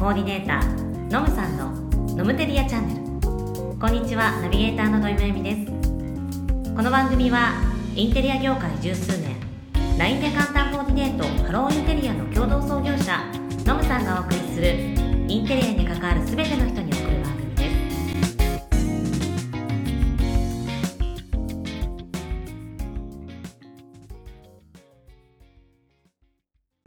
[0.00, 1.72] コーディネーターノムさんの
[2.16, 3.00] ノムテリアチャンネル。
[3.78, 5.66] こんにちはナビゲーターの土井まゆみです。
[6.74, 7.52] この番組は
[7.94, 9.36] インテリア業界十数年
[9.98, 13.22] LINE で簡単コーディネートハローインテリアの共同創業者
[13.66, 14.74] ノムさんがお送りする
[15.28, 17.70] インテリアに関わる全ての人に送る番組で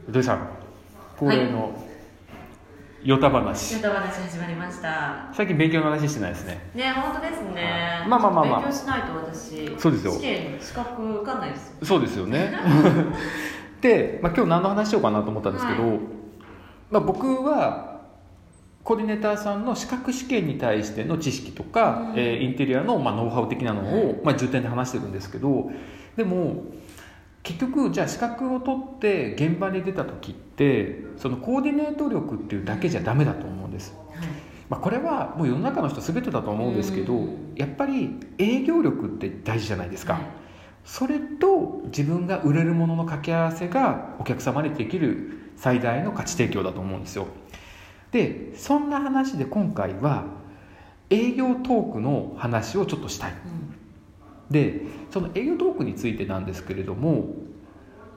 [0.04, 0.12] す。
[0.12, 0.48] 土井さん
[1.16, 1.83] 恒例の
[3.04, 5.28] ヨタ話、ヨタ話始まりました。
[5.34, 6.70] 最近勉強の話してないですね。
[6.74, 8.02] ね本当ですね。
[8.08, 8.60] まあまあまあまあ。
[8.60, 10.12] 勉強しないと私そうですよ。
[10.12, 11.76] 試験資格受かんないです。
[11.82, 12.54] そうですよね。
[13.82, 15.98] で、まあ、今日何の話しようかなと思ったんですけど、はい。
[16.90, 18.00] まあ、僕は
[18.82, 22.18] コーディネーターさんの資格試験に対しての知識とか、うん。
[22.18, 24.16] えーインテリアの、まあ、ノウハウ的なのを、はい。
[24.24, 25.70] まあ、重点で話してるんですけど
[26.16, 26.64] でも
[27.44, 34.28] 結局じゃあ資格を取って現場に出た時ってそのコーディネート力っていうだけじゃダメだと思うんです、はい。
[34.70, 37.54] まあ、これはもう世の中の人全てだと思うんですけど、うん。
[37.54, 40.22] やっぱり営業力って大事じゃないですか、はい。
[40.84, 47.26] それと自分が売れるものの掛け合わせがお客様にできる最大の価値提供だと思うんですよ。
[48.10, 50.24] でそんな話で今回は
[51.10, 53.32] 営業トークの話をちょっとしたい。
[53.32, 53.53] うん
[54.50, 57.34] でその営業トークについてなんですけれども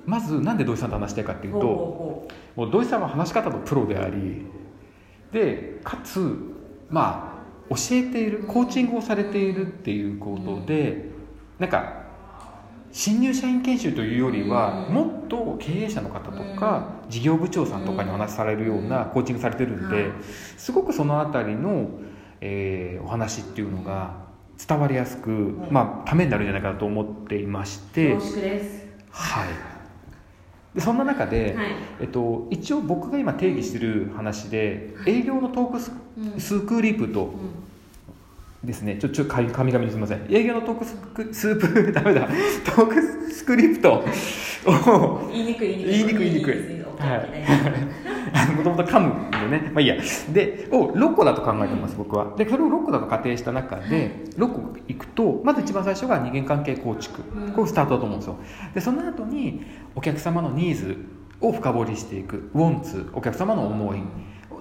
[0.06, 2.28] まずなんで土井さんと話したいかっていうとも
[2.68, 4.46] う土井さんは話し方のプロであり
[5.32, 6.20] でかつ
[6.90, 11.10] まあ教えているコーチングをされているっていうことで
[11.60, 11.98] なんか
[12.92, 14.94] 新入社員研修というよりはうん。
[14.94, 20.12] もっと経営者の方とか事業部長さんとかにお話しされるようなコーチングされてるんはいで、
[20.58, 21.90] すごくそのあたりの、
[22.42, 24.27] えーお話っていうのが
[24.68, 25.68] 伝わりやすく、ん。
[25.72, 28.14] まあ、ためになるんじゃないかなと思っていましうて。
[28.14, 28.32] 恐。
[28.34, 28.86] 縮です。
[29.12, 29.48] はい。
[30.76, 31.68] でそんな中で、はい。
[32.02, 36.40] えっと、一応僕が今定義してる話で営業のトークスうん。
[36.40, 38.68] スクリプトうん。
[38.68, 38.98] ですね。
[39.00, 40.26] ちょちょかみ神々にすみません。
[40.30, 42.28] 営業のトークスクスープ ダメだ。
[42.66, 43.02] トーク
[43.32, 44.04] スクリプト
[44.66, 46.26] を言いにくい言いにくい。
[46.26, 46.77] 言いにくいですよはい
[48.56, 49.38] もともと噛むんで。
[49.60, 49.72] ね。
[49.74, 49.96] まあいいや。
[50.34, 52.34] でを6個だと考えてます僕は。
[52.38, 57.22] でそれを6個だと仮定した中で6個いくとまず一番最初が人間関係構築。
[57.36, 57.54] うん。
[57.54, 58.36] これスタートだと思うんですよ。
[58.74, 59.66] でその後に
[59.96, 60.98] お客様のニーズ
[61.42, 62.50] を深掘りしていく。
[62.54, 64.00] ウォンツお客様の思い。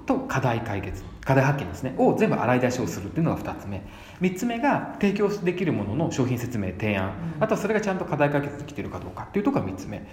[0.05, 1.03] と課題解決。
[1.25, 1.95] 課題発見ですね。
[1.99, 3.83] を全部洗い出しをするっていうのが2つ目。
[4.21, 7.43] 3つ目が提供できるものの商品説明提案、うん。
[7.43, 10.07] あとはそれがちゃんと課題解決できているかどうかっていうところが3つ目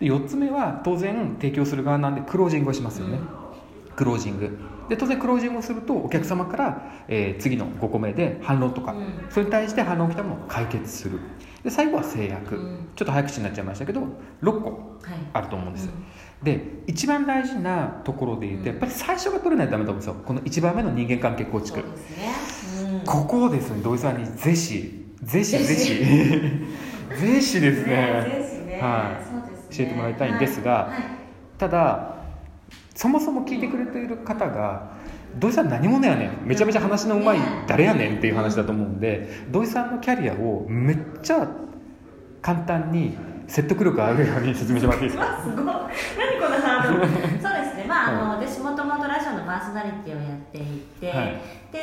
[0.00, 3.18] で4つ目は当然提供する側なんでクロージングをしますよね、
[3.94, 4.58] クロージング。
[4.88, 9.26] で当然クロージングをするとお客様から、えー次の5個目で反論とか、うん。
[9.30, 11.20] それに対して反論が来たものを解決する。
[11.64, 12.88] で最後は制約、うん。
[12.94, 14.02] ちょっと早口になっちゃいましたけど
[14.42, 14.70] 6個
[15.02, 15.18] はい。
[15.32, 16.44] あると思うんです、うん。
[16.44, 20.14] で一番大事なところで言うとやっぱり最初が取れないとダメだと思うんですよ。
[20.24, 21.78] この1番目の人間関係構築。
[21.78, 21.84] ね。
[22.92, 23.00] うん。
[23.00, 25.94] ここをですね土井さんにぜひぜひぜぜひ。
[27.16, 28.56] ぜひですね。
[28.76, 28.80] ね。
[28.82, 29.24] はい。
[29.24, 29.35] そうですね
[29.70, 30.90] 教えてもらいたいんですがはい。
[30.92, 31.02] はい
[31.58, 32.14] ただ
[32.94, 34.90] そもそも聞いてくれている方が
[35.38, 41.48] 土井さん何者やねんめちゃめちゃ話のうまい誰やねんっていう話だと思うんで土井さんのキャリアをめっちゃ
[42.42, 43.16] 簡単に
[43.48, 45.24] 説得力あるように説明してもらっていいですか？
[45.24, 45.56] わすごい。
[45.56, 47.06] 何このハードル。
[47.06, 47.84] そうですね。
[47.88, 50.62] まあ、あの私もともとラジオのパーソナリティをやってい
[51.00, 51.40] て、はい。
[51.70, 51.80] で、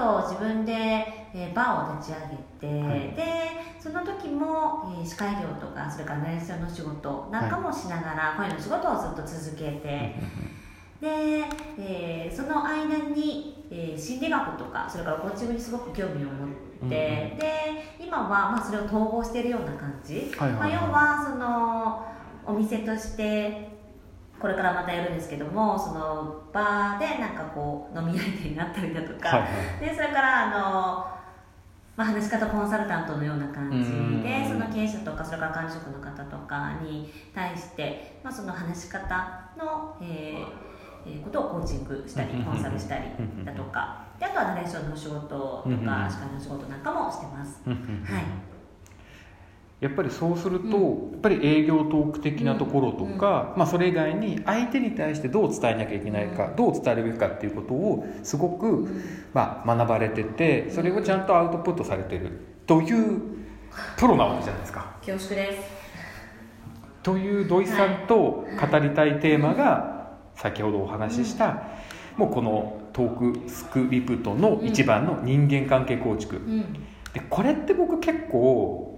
[0.00, 3.00] 後自分で、えーバーを立ち上げて、はい。
[3.14, 3.24] で
[3.78, 10.14] その時も、えー司会業とかそれからナレーションの仕事なんかもしながら、声の仕事をずっと続けて、
[11.00, 11.44] で、
[11.78, 16.90] えーその間に、えー心理学とかそれからコーチングにすごく興味を持って、うんうん。
[16.90, 17.44] で
[18.00, 20.72] 今はまあそれを統合しているような感じ、はいはいはい。
[20.72, 22.06] まあ、要はその
[22.46, 23.79] お店として
[24.40, 29.48] これからまたやるんですけどもそのバーでなんかこう飲み相手になったりだとか、はいは
[29.82, 29.88] い。
[29.88, 30.56] でそれからあの、
[31.96, 34.22] まあ、話し方コンサルタントのような感じうん。
[34.22, 40.70] でその経営者とかそれから管理職の方とかに対して、まあ、その話し方の、えー
[41.06, 43.04] えーことをコーチングしたりうんコンサルしたり
[43.42, 47.62] だとかであとはナレーションの仕事とうんか司会の仕事なんかもしてます。
[47.64, 48.49] はい
[49.80, 51.10] やっぱりそうすると、うん。
[51.12, 56.56] やっぱり営業トーク的なところとか、まあ、それ以外に相手に対してどう伝えなきゃいけないか、うん。
[56.56, 59.02] どう伝えるべきかっていうことをすごく、うん。
[59.32, 62.30] まあ、学ばれててそれをちゃんとアウトプットされてる
[62.66, 63.20] という
[63.96, 64.96] プロなわけじゃないですか。
[65.04, 65.80] 恐縮です。
[67.02, 71.62] という土井さんと語りたいテーマが先ほどお話しした、
[72.16, 76.72] もうこのトークスクリプトの一番の人間関係構築、うん。
[77.14, 78.89] でこれって僕結構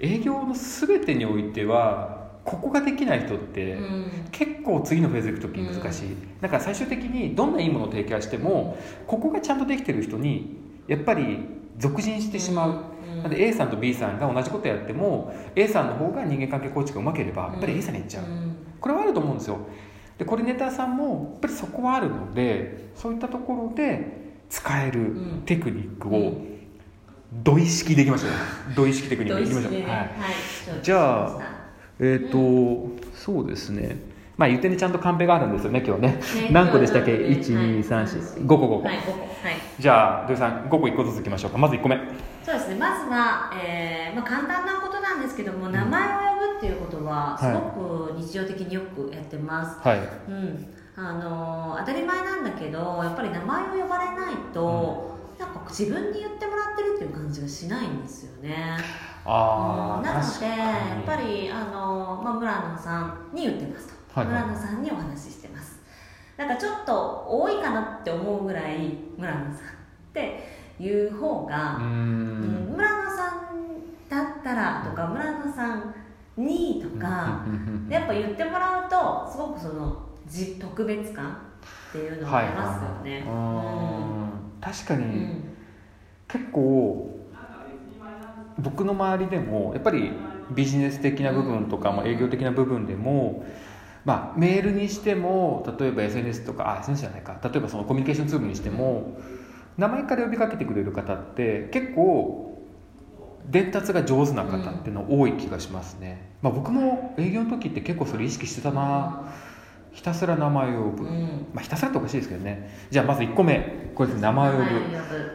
[0.00, 4.10] 営業の全てにおいてはここができない人って、うん。
[4.32, 10.56] 結構次のフェーズ行く時難しい、だから最終的にどんないいものを提供してもここがちゃんとできてる人に
[10.88, 11.38] やっぱり
[11.78, 13.22] 属人してしまう、うん。
[13.22, 18.56] なんで A さんと B さんが同じことやっても A さんの方が人間関係構築がうまければやっぱり A さんに行っちゃう、ん。
[18.80, 19.58] これはあると思うんですよ。
[20.16, 25.42] でコーディネーターさんもやっぱりそこはあるのでそういったところで使えるうん。
[25.44, 26.42] テクニックを
[27.32, 28.30] うん度意識でいきましょう。
[28.74, 30.06] 度意識テクニック同でいきましょう、ははい。
[30.06, 31.38] い、じゃあ
[32.00, 33.96] えっ、と、そうですね。
[34.36, 36.08] まあ言ってねちゃんとカンペがあるんですよね今日ね。
[36.08, 36.18] ね
[36.50, 37.12] 何個でしたっけ？
[37.12, 37.18] ね。
[37.18, 39.30] 12345個5個、はい、5個はい
[39.78, 41.58] じゃあ土井さん5個1個ずついきましょうか。
[41.58, 41.96] まず1個目。
[42.42, 42.74] そうですね。
[42.76, 49.98] まずは、えーまあ、簡単なことなんですけども名前を呼ぶっていうことはすごく日常的によくやってます、はい。
[50.28, 50.66] うん。
[50.96, 55.09] あのー当たり前なんだけどやっぱり名前を呼ばれないと、
[55.40, 58.76] なんか自分に言ってもらってるっていう感じがしないんですよね。
[59.24, 60.02] ああうん。
[60.02, 64.44] なのでやっぱりあの、まあ、村野さんに言ってますと、はいはい。
[64.44, 65.80] 村野さんにお話ししてます。
[66.36, 69.56] なんかちょっと多いかなって思うぐらい村野さんっ
[70.12, 70.46] て
[70.78, 72.72] いう方が、うん。
[72.72, 75.94] ん村野さんだったらとか村野さん
[76.36, 77.46] にとか、
[77.88, 81.50] やっぱ言ってもらうとすごくその自特別感
[81.90, 84.29] っていうのが出ますよね、うーん
[84.60, 85.12] 確かに、うん。
[85.12, 85.16] う
[85.46, 85.56] ん
[86.28, 87.10] 結構
[88.58, 90.12] 僕の周りでもやっぱり
[90.50, 93.44] ビジネス的な部分とか、まあ、営業的な部分でも、
[94.04, 97.38] まあ、メールにしても例えば SNS とかあ SNS じゃないか。
[97.42, 99.18] 例えばそのコミュニケーションツールにしても
[99.76, 102.54] 名前から呼びかけてくれる方って結構
[103.44, 109.24] 伝達が上手な方っていうの多い気がしますね、まあ、僕も営業の時って結構それ意識してたな
[109.92, 111.46] ひたすら名前を呼ぶ、うん。
[111.52, 112.70] まあ、ひたすらっておかしいですけどね。
[112.90, 113.90] じゃあまず1個目。
[113.94, 114.64] これ名前を呼ぶ。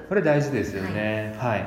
[0.10, 1.36] これ大事ですよね。
[1.38, 1.66] はい、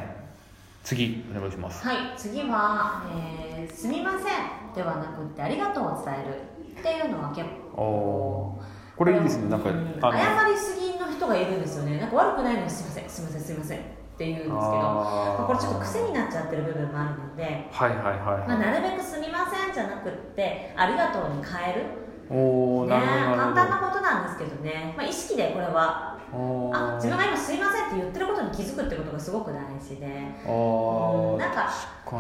[0.85, 1.87] 次お願いします。
[1.87, 6.59] はい、次は、えーすみません」ではなくって「ありがとう」を伝える。
[6.79, 7.45] っていうのは結
[7.75, 7.83] 構。
[7.83, 8.63] お
[8.97, 9.49] これいいですね。
[9.49, 10.01] なんか、うん。
[10.01, 11.99] 謝りすぎの人がいるんですよね。
[11.99, 13.09] なんか悪くないのに「すみません。
[13.09, 13.83] すみませんすみません」っ
[14.17, 15.47] て言うんですけどあー。
[15.47, 23.43] これちょっと癖になっちゃってる部分もあるので、はいはいはい、まあ、なるべく「すみません」じゃなくって「ありがとう」に変えるおなるほどなるほど。
[23.43, 26.19] 簡単なことなんですけどね、まあ、意識でこれは。
[26.31, 30.07] あ自分が今「すいません」って言ってることに気づくってことがすごく大事で。
[30.47, 31.71] うんなんか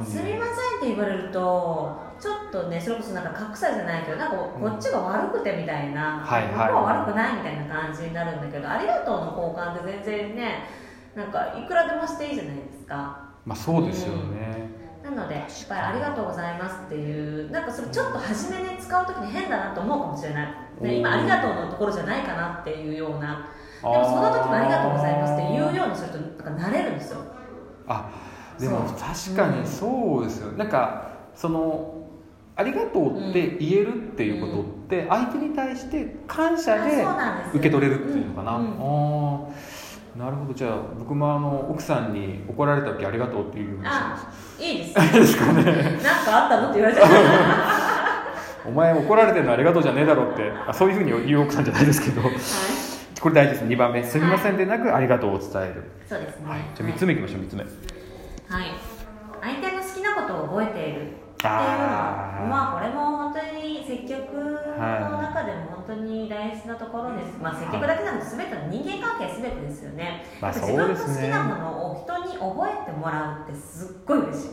[0.03, 6.53] すみませんって言われるとちょっとねそれこそなんか格差じゃないけどなんかこっちが悪くてみたいな、はいはい。
[6.53, 10.69] 向こうは悪くないみたいな感じになるんだけど「ありがとう」の交換って全然ね
[11.15, 13.29] なんかいくらでもしていいじゃないですか。
[13.45, 14.78] まあそうですよね、な
[15.19, 20.47] のでやっぱり「ありがとうございます」っていうなんかそれちょっと初めに使う時に変だなと思うかもしれない、
[20.81, 23.49] ね、今「ありがとう」のところじゃないかなっていうような。
[23.81, 27.21] でもその時も「ありがとうございます」って言うようにするとなんか慣れるんですよ。
[27.87, 28.11] あ
[28.59, 31.95] でも確かにそうですよ、なんかその
[32.57, 37.07] ありがとうって言えるっていうことって相手に対して感謝で
[37.55, 38.65] 受け取れるっていうのかな、うん。
[38.65, 39.49] うん
[40.19, 40.53] なるほど。
[40.53, 44.27] じゃあ僕もあの奥さんに怒られた時ありがとうっていうようにしてます。
[44.59, 45.63] あいいですですかね。
[46.03, 46.71] なんかあったの？
[46.71, 47.07] って言われちゃ
[48.67, 50.53] う お前怒られてるのありがとうじゃねえだろって。
[50.67, 52.21] あそういうふうに言う奥さんじゃないですけど。
[52.23, 52.33] はい。
[53.21, 53.65] これ大事です。
[53.65, 54.03] 2番目。
[54.03, 57.63] すみませんでなくありがとうを伝える、そうですねはい、じゃあ3つ目いきましょう3つ目。
[57.63, 57.71] はい。
[59.41, 61.03] 相手の好きなことを覚えている。
[61.03, 62.47] っていうのあー。
[62.47, 65.18] まあこれも本当に接客の
[65.89, 71.29] 当に大事なところです、まあ接客だけじゃなくて全ての人間関係全てですよね、まあ自分の好そうですね。
[71.29, 74.51] きなものを人に覚えてもらうってすっごい嬉しい。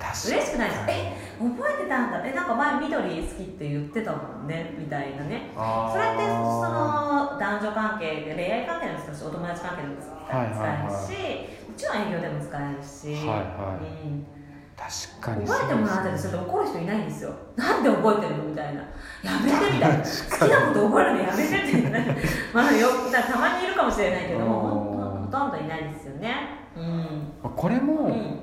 [0.00, 0.80] 確嬉しくないです。
[0.80, 2.26] かえ覚えてたんだ。
[2.26, 4.74] えなんか前緑好きって言ってたもんね。
[4.78, 5.52] みたいなね。
[5.52, 10.80] それってその男女関係で恋愛関係でも使うしお友達関係でも使はいはいはい。
[10.80, 14.06] えるし、もちろん営業でも使えるし、はいはい。
[14.06, 14.39] うん
[14.80, 17.34] 確かに覚えてもらったりすると怒る人いないんですよ。
[17.54, 18.80] なんで覚えてるのみたいな。
[18.80, 19.98] やめてみたいな。
[19.98, 21.86] 好きなこと覚えるのやめてってい。
[21.86, 22.16] う ね
[22.54, 26.34] まあよたまにいるかもしれないけどもほとんどいないですよね。
[26.76, 27.50] うん。
[27.54, 28.40] これも、うん。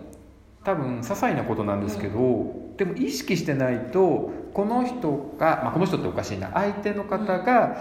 [0.63, 6.51] 多分些細なことなんですけど、でも意識してないとこの人が、まあ、この人っておかしいな。
[6.53, 7.77] 相手の方が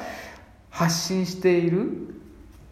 [0.70, 2.14] 発信している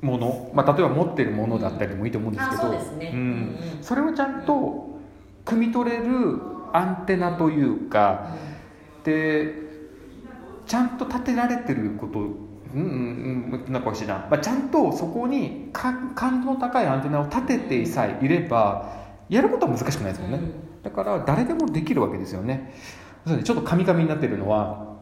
[0.01, 2.75] もの、まあ、例えば持ってるものだったりもいいと思うんですけど、う
[3.17, 3.59] ん。
[3.83, 4.94] それをちゃんと
[5.45, 6.41] 汲み取れる
[6.73, 8.35] アンテナというか
[9.05, 9.55] で
[10.67, 12.31] ちゃんと立てられてることうん
[12.75, 20.41] うんうんなんかおかしいな、まあ、ちゃんとそこに感感度の高いアンテナを立ててさえいればやることは難しくないですもんね、
[20.83, 22.75] だから誰でもできるわけですよね。
[23.27, 23.43] そうね。
[23.43, 24.97] ちょっとカミカミになってるのは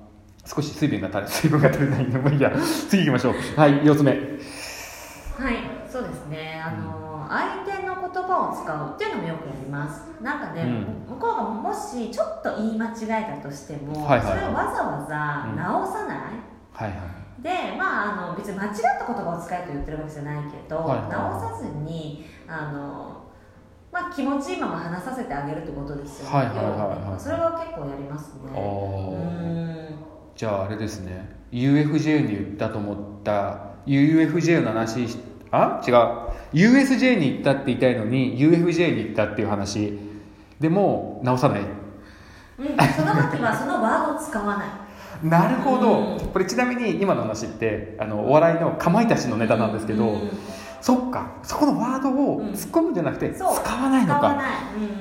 [0.46, 2.52] 少し水分が足り 水分が足りないのもいいや。
[2.88, 3.34] 次行きましょう。
[3.56, 4.12] はい4つ目。
[4.12, 4.16] は
[5.50, 5.56] い、
[5.88, 6.62] そうですね。
[6.64, 7.61] あの、相手の言葉
[8.24, 16.18] を使うっていうのもよくやりますなんかね、うん向こうがもしちょっと言い間違えたとしても、はいはいはいそれをわざわざ直さない、
[16.72, 23.24] はいはいでまああの別に間違った言葉を使えと言ってるわけじゃないけど、はいはい直さずにあの
[23.90, 29.96] まあ気持ちいいまま話させてあげるってことですよね、はいはいはいはいそれは結構やりますね
[30.34, 35.18] じゃああれですね UFJ に言ったと思った UFJ の話し
[35.52, 35.80] あ？
[35.86, 35.94] 違う。
[36.52, 39.98] USJ に行ったって言いたいのに UFJ に行ったっていう話。
[40.58, 41.60] でも直さない。
[41.60, 44.68] うん、その時はそのワードを使わない。
[45.22, 46.18] なるほど、うん。
[46.32, 50.30] これちなみに今の話ってあのお笑いのかまいたちのネタなんですけど、うん。
[50.80, 51.32] そっか。
[51.42, 52.46] そこのワードをうん。
[52.52, 54.36] 突っ込むんじゃなくて、使わないのか。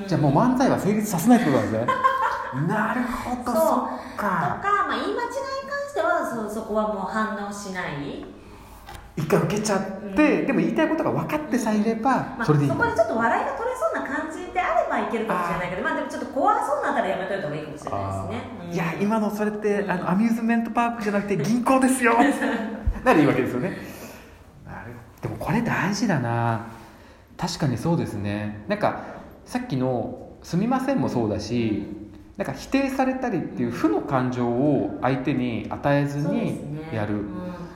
[0.07, 1.91] じゃあもう漫才は成立させないってことなんですね。
[2.67, 3.35] なるほど。
[3.35, 3.75] そっと
[4.17, 8.25] かか、まあ、言い間違いに関してはそそこはもう反応しない、
[9.17, 12.71] 一回受けちゃって、でも言いたいことが分かってさえいれば、まあ、それでいい。
[12.71, 18.73] そこでちょっと笑いが取れそうな感じであればいけるかもしれないけどまあでもちょっと怖そうなったらやめといた方がいいかもしれないですね、うん。
[18.73, 22.15] いや今のそれって、うんあのアミューズメントパークじゃなくて銀行ですよ。
[23.03, 23.77] ならいいわけですよね。
[25.21, 26.67] でもこれ大事だな。
[27.37, 28.63] 確かにそうですね。
[28.67, 29.01] なんか
[29.45, 31.85] さっきの「すみません」もそうだし、
[32.41, 36.89] なんか否定されたりっていう負の感情を相手に与えずにね。
[36.91, 37.21] やる、うん。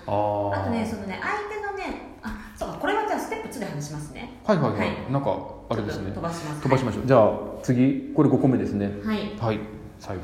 [0.07, 0.61] あー。
[0.61, 4.39] あとねそのね相手のねあそうかこれはじゃあステップ2で話しますね。
[4.43, 5.11] はいはいはい、はい。
[5.11, 5.37] なんか
[5.69, 6.09] あれですね。
[6.09, 7.29] 飛ばします飛ばしましょう、じゃあ
[7.61, 8.11] 次。
[8.15, 8.87] これ5個目ですね。
[9.05, 9.37] はい。
[9.39, 9.59] はい。
[9.99, 10.23] 最後。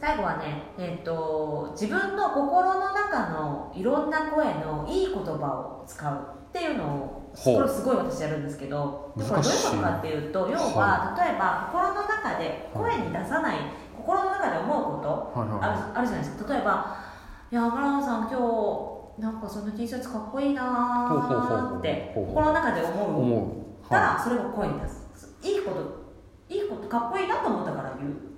[0.00, 13.58] 最後はね、えっと自分の心の中のいろんな声のいい言葉を使うっていうのをこれすごい私やるんですけどでこれどういうことかっていうと要は、例えば心の中で声に出さない
[13.96, 16.54] 心の中で思うことはいはいあるあるじゃないですか。
[16.54, 16.96] 例えば
[17.50, 23.88] 「いや村野さん今日なんかその T シャツかっこいいなって心の中で思う。
[23.88, 25.36] たはらそれを声に出す。
[25.42, 28.28] いいこといいことかっこいいなと思ったから言う。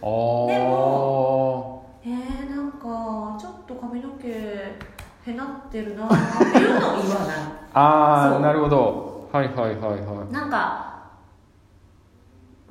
[0.00, 7.36] でもえー、なんかちょっと髪の毛へなってるなーっていうのを言わない
[7.78, 9.28] ああなるほど。
[9.30, 10.32] はいはいはいはい。
[10.32, 11.10] なんか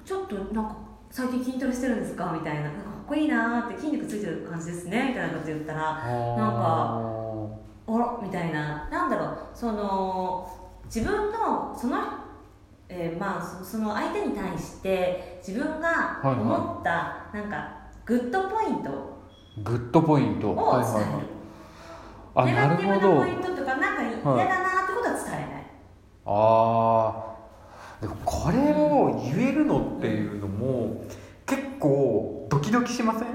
[0.03, 0.75] ちょっとなんか
[1.11, 2.31] 最近筋トレしてるんですか？
[2.33, 2.71] みたいな。
[2.71, 5.09] かかっこいいなーって筋肉ついてる感じですね。
[5.09, 6.99] みたいなこと言ったらなんあ
[7.87, 8.19] ら？
[8.23, 8.89] みたいな。
[8.89, 9.37] なんだろう。
[9.53, 10.49] その
[10.85, 11.99] 自分のその、
[12.89, 16.35] えーまあそその相手に対して自分がはいはい。
[16.39, 17.69] 思った、なんか
[18.05, 18.89] グッドポイント。
[19.63, 20.49] グッドポイント。
[20.49, 21.25] を伝える、はいはいはい。
[22.37, 25.65] あネガティブなポイントとかなんか嫌だなってことは伝えない、
[26.25, 27.35] あ
[27.99, 31.03] あでもこれを言えるのっていうのも
[31.45, 33.27] 結構ドキドキしません？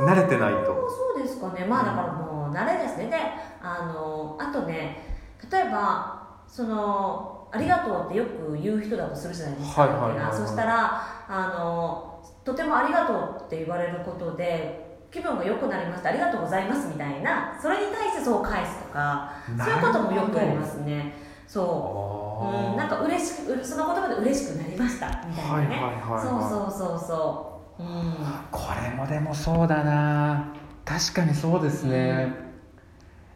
[0.00, 0.88] 慣れてないと。
[0.88, 1.64] そうですかね。
[1.64, 3.06] まあだからもう慣れですね。
[3.06, 3.16] で
[3.62, 5.18] あのあとね
[5.50, 10.32] 例えばその「ありがとう」ってよく言う人だとするじゃないですか、はいはいはいはい。
[10.32, 17.58] そしたらあのとても「ありがとう」って言われることで気分が良くなりましたありがとうございますみたいな。
[17.60, 22.70] それに対してそう返すとかそういうこともよくありますねそう。
[22.70, 27.82] うん、なんか嬉しくうその言葉で嬉しくなりましたみたいなね、はいはいそうそうそうそう。
[27.82, 28.14] うん。
[28.50, 30.52] これもでもそうだな。
[30.84, 32.32] 確かにそうですね、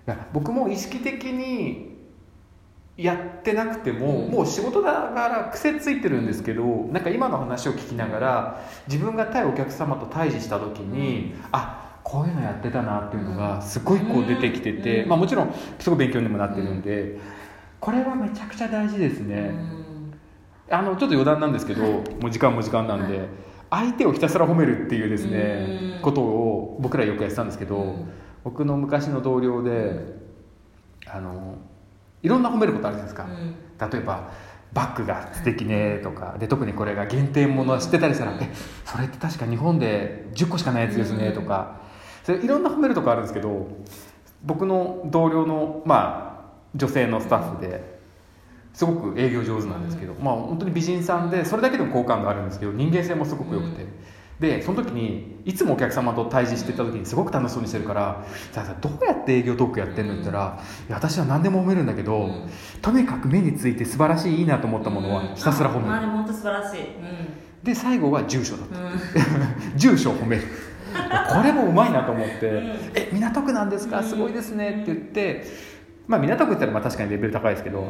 [0.07, 1.99] いや僕も意識的に
[2.97, 4.31] やってなくても、うん。
[4.31, 15.09] もう仕事だから癖ついてるんですけどなんか今の話を聞きながら自分が対お客様と対峙した時に、あこういうのやってたなっていうのがすごいこう出てきてて、うん。
[15.09, 17.19] まあ、もちろんすごい勉強にもなってるんで、
[17.83, 19.51] これはめちゃくちゃ大事ですね、
[20.71, 20.75] うん。
[20.75, 23.29] あのちょっと余談なんですけど、もう時間も時間なんで、はい。
[23.71, 26.01] 相手をひたすら褒めるっていうですね、うん。
[26.01, 28.09] ことを僕らよくやってたんですけど、うん。
[28.45, 29.99] 僕の昔の同僚で
[31.09, 31.57] あの
[32.23, 33.91] いろんな褒めることあるじゃないですか、うん。
[33.91, 34.31] 例えば
[34.73, 38.49] バッグが素敵ねとかで特にこれが限定もの知ってたりしたら「え
[38.85, 41.81] それって確か日本で10個しかないやつですね」とか。
[42.23, 43.67] それいろんな褒めるとこあるんですけど
[44.45, 46.32] 僕の同僚のまあ
[46.75, 47.83] 女性のスタッフで
[48.75, 53.87] すごく営業上手なんですけど、まあ本当に美人さんでそれだけでも好感があるんですけど人間性もすごく良くて、
[54.41, 62.49] でその時にいつもお客様と対峙してた時にすごく楽しそうにしてるから「さあどうやって営業トークやってんの?」って言ったら「いや私は何でも褒めるんだけど、うん。
[62.81, 66.81] とにかく目について素晴らしいいいなと思ったものはひたすら褒める、あでも本当素晴らしい、
[67.62, 68.99] で最後は住所だうんうん。
[69.76, 70.43] 住所を褒める。
[70.95, 72.64] これもうまいなと思ってうん
[72.95, 74.02] 「え港区なんですか？
[74.02, 75.45] すごいですね」って言って
[76.06, 77.87] まあ港区って言ったらまあ確かにレベル高いですけど、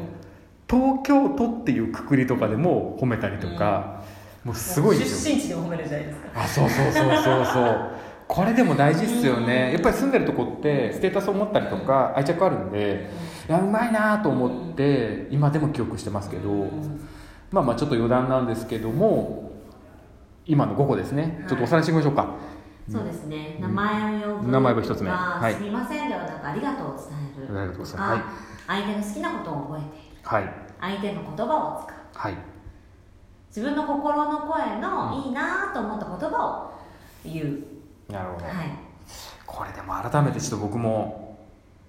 [0.68, 4.02] 東京都っていうくくりとかでも褒めたりとか、
[4.44, 5.34] もうすごいですよ。
[5.34, 6.42] 出身地でも褒めるじゃないですか。
[6.42, 7.90] あそうそうそうそうそう。
[8.26, 9.72] これでも大事っすよね。
[9.72, 13.10] やっぱり住んでるとこってステータスを持ったりとか愛着あるんで
[13.46, 16.70] いやうまいなと思って今でも記憶してますけど、うん。
[17.50, 19.52] まあまあちょっと余談なんですけども
[20.46, 21.48] 今の5個ですね、はい。
[21.48, 22.34] ちょっとおさらいしてみましょうか
[22.90, 23.62] そうですね、うん。
[23.62, 25.10] 名前を呼ぶ名前を一つ目。
[25.10, 25.54] がはい。
[25.54, 27.06] すみませんではなくありがとうを伝
[27.46, 28.22] えるありがとうございます。
[28.22, 28.24] とか、
[28.66, 29.86] 相手の好きなことを覚えて。
[29.86, 30.54] いるはい。
[30.80, 31.96] 相手の言葉を使う。
[32.14, 32.36] はい。
[33.48, 35.22] 自分の心の声のうん。
[35.22, 36.72] いいなと思った言葉を
[37.24, 38.54] 言う、なるほど、はい。
[39.46, 41.38] これでも改めてちょっと僕も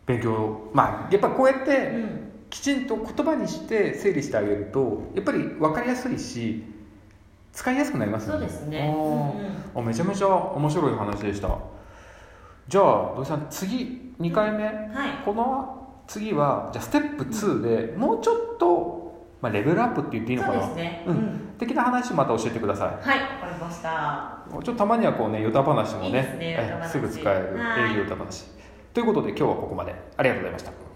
[0.06, 2.24] 勉強まあやっぱこうやってうん。
[2.50, 6.64] きちんと言葉にして整理してあげるとやっぱり分かりやすいし
[7.54, 9.86] 使いやすくなりますそうですね、うんうん。
[9.86, 11.56] あめちゃめちゃ面白い話でした。
[12.68, 12.84] じゃあ
[13.16, 15.24] 土井さん次2回目、はい。
[15.24, 21.18] この次はじゃあステップ2でもうちょっと、まあ、レベルアップって言っていいのそうかなですね、ううん。
[21.18, 22.88] ん的な話また教えてください。
[23.08, 24.40] はいわかりました。
[24.52, 28.46] ちょっとたまにはこうねヨタ話もねねすぐ使えるはい営業ヨタ話。
[28.94, 29.94] ということで今日はここまで。
[30.18, 30.93] ありがとうございました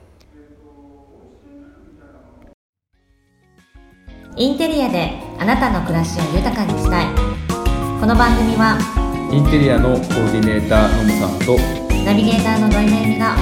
[4.40, 7.06] インテリアであなたの暮らしを豊かにしたい。
[8.00, 8.78] この番組は
[9.32, 11.58] インテリアのコーディネーターのむさんと
[12.06, 13.36] ナビゲーターの土井めぐみが